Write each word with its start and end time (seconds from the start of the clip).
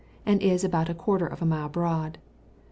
and 0.25 0.41
is 0.41 0.63
about 0.63 0.89
a 0.89 0.95
quarter 0.95 1.27
of 1.27 1.43
a 1.43 1.45
mile 1.45 1.69
broad. 1.69 2.17